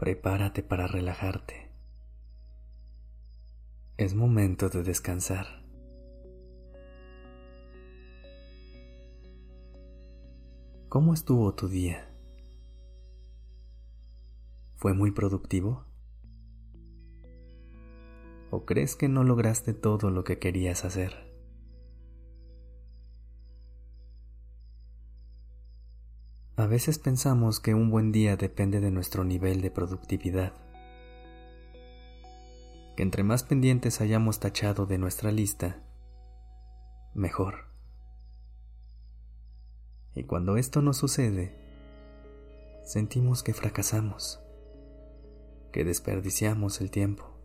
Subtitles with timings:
[0.00, 1.70] Prepárate para relajarte.
[3.98, 5.62] Es momento de descansar.
[10.88, 12.10] ¿Cómo estuvo tu día?
[14.76, 15.84] ¿Fue muy productivo?
[18.50, 21.29] ¿O crees que no lograste todo lo que querías hacer?
[26.60, 30.52] A veces pensamos que un buen día depende de nuestro nivel de productividad.
[32.98, 35.82] Que entre más pendientes hayamos tachado de nuestra lista,
[37.14, 37.64] mejor.
[40.14, 41.56] Y cuando esto no sucede,
[42.84, 44.42] sentimos que fracasamos,
[45.72, 47.40] que desperdiciamos el tiempo.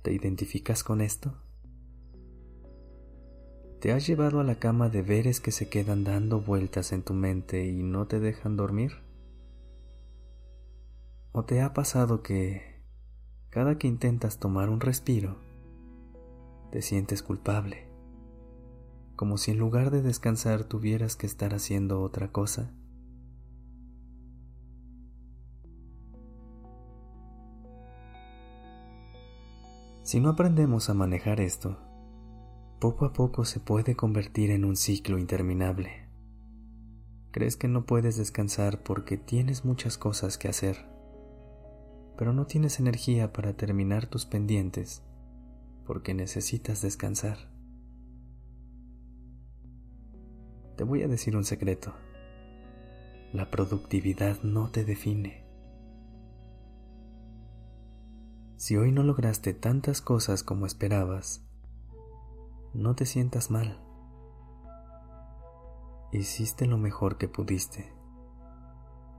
[0.00, 1.49] ¿Te identificas con esto?
[3.80, 7.66] ¿Te has llevado a la cama deberes que se quedan dando vueltas en tu mente
[7.66, 8.92] y no te dejan dormir?
[11.32, 12.82] ¿O te ha pasado que
[13.48, 15.38] cada que intentas tomar un respiro,
[16.70, 17.90] te sientes culpable?
[19.20, 22.72] como si en lugar de descansar tuvieras que estar haciendo otra cosa?
[30.04, 31.76] Si no aprendemos a manejar esto,
[32.80, 36.08] poco a poco se puede convertir en un ciclo interminable.
[37.30, 40.88] Crees que no puedes descansar porque tienes muchas cosas que hacer,
[42.16, 45.02] pero no tienes energía para terminar tus pendientes
[45.86, 47.36] porque necesitas descansar.
[50.76, 51.92] Te voy a decir un secreto.
[53.34, 55.44] La productividad no te define.
[58.56, 61.49] Si hoy no lograste tantas cosas como esperabas,
[62.74, 63.80] no te sientas mal.
[66.12, 67.92] Hiciste lo mejor que pudiste.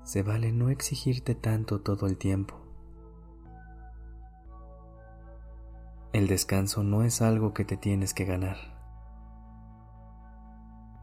[0.04, 2.56] Se vale no exigirte tanto todo el tiempo.
[6.14, 8.58] El descanso no es algo que te tienes que ganar.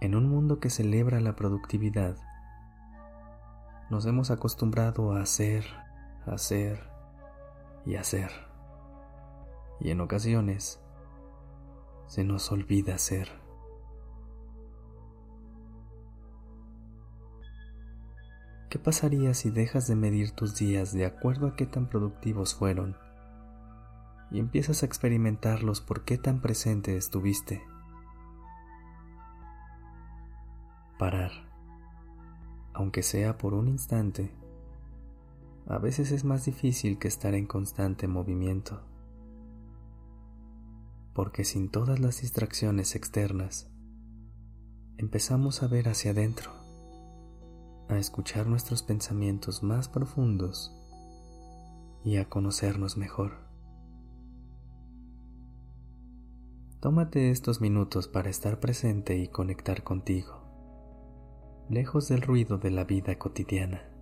[0.00, 2.16] En un mundo que celebra la productividad,
[3.91, 5.64] nos hemos acostumbrado a hacer,
[6.26, 6.91] hacer
[7.84, 8.31] y hacer.
[9.81, 10.82] Y en ocasiones
[12.08, 13.28] se nos olvida hacer.
[18.69, 22.96] ¿Qué pasaría si dejas de medir tus días de acuerdo a qué tan productivos fueron
[24.30, 27.62] y empiezas a experimentarlos por qué tan presente estuviste?
[30.98, 31.30] parar,
[32.75, 34.34] aunque sea por un instante,
[35.69, 38.82] a veces es más difícil que estar en constante movimiento,
[41.19, 43.69] porque sin todas las distracciones externas,
[44.99, 46.53] empezamos a ver hacia adentro,
[47.89, 50.73] a escuchar nuestros pensamientos más profundos
[52.05, 53.33] y a conocernos mejor.
[56.79, 60.45] Tómate estos minutos para estar presente y conectar contigo
[61.69, 63.97] lejos del ruido de la vida cotidiana.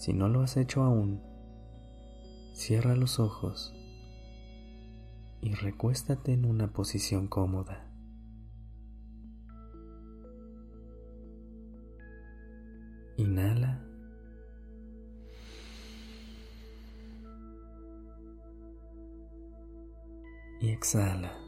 [0.00, 1.20] Si no lo has hecho aún,
[2.54, 3.74] cierra los ojos
[5.42, 7.86] y recuéstate en una posición cómoda.
[13.18, 13.84] Inhala
[20.62, 21.39] y exhala.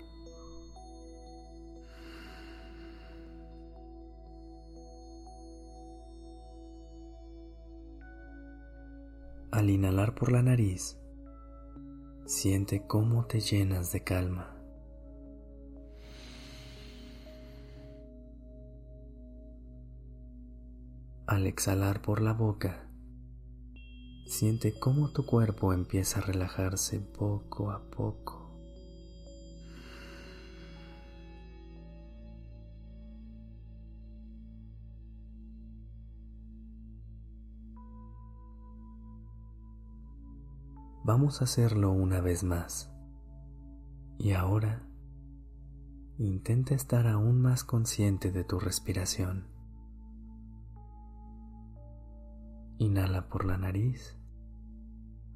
[9.62, 10.98] Al inhalar por la nariz,
[12.26, 14.56] siente cómo te llenas de calma.
[21.28, 22.90] Al exhalar por la boca,
[24.26, 28.41] siente cómo tu cuerpo empieza a relajarse poco a poco.
[41.14, 42.90] Vamos a hacerlo una vez más.
[44.18, 44.88] Y ahora,
[46.16, 49.46] intenta estar aún más consciente de tu respiración.
[52.78, 54.16] Inhala por la nariz.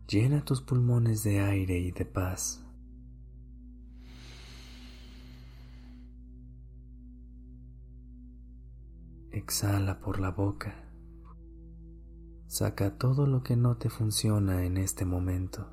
[0.09, 2.65] Llena tus pulmones de aire y de paz.
[9.31, 10.86] Exhala por la boca.
[12.47, 15.69] Saca todo lo que no te funciona en este momento.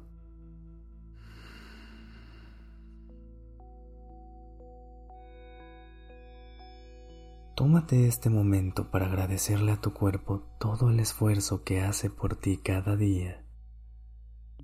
[7.56, 12.58] Tómate este momento para agradecerle a tu cuerpo todo el esfuerzo que hace por ti
[12.58, 13.44] cada día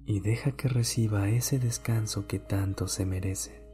[0.10, 3.69] y deja que reciba ese descanso que tanto se merece.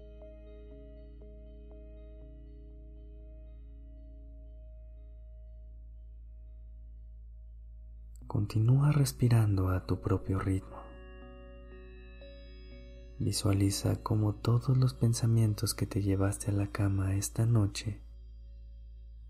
[8.36, 10.76] Continúa respirando a tu propio ritmo.
[13.18, 18.02] Visualiza cómo todos los pensamientos que te llevaste a la cama esta noche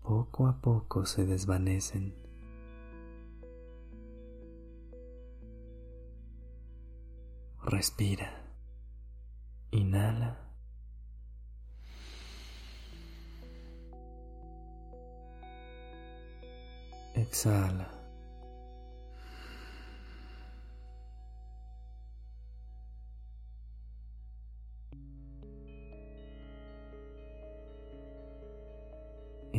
[0.02, 2.16] poco a poco se desvanecen.
[7.62, 8.42] Respira.
[9.70, 10.36] Inhala.
[17.14, 17.95] Exhala.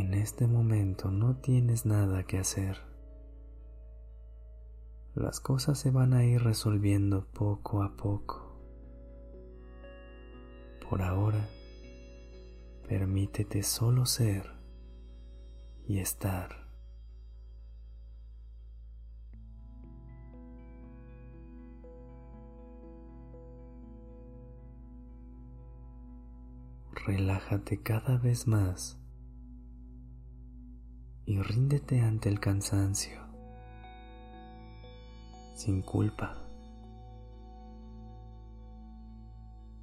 [0.07, 2.77] En este momento no tienes nada que hacer.
[5.15, 8.57] Las cosas se van a ir resolviendo poco a poco.
[10.89, 11.45] Por ahora,
[12.87, 14.49] permítete solo ser
[15.85, 16.69] y estar.
[26.93, 28.97] Relájate cada vez más
[31.27, 33.19] y ríndete ante el cansancio,
[35.55, 36.41] sin culpa.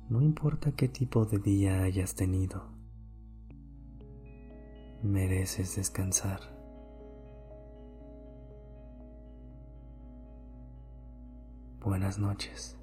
[0.09, 2.73] No importa qué tipo de día hayas tenido,
[5.03, 6.41] mereces descansar.
[11.81, 12.79] Buenas noches.